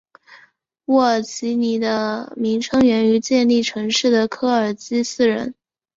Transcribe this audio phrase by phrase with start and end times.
[0.85, 5.53] 乌尔齐尼的名称源于建立城市的科尔基斯人。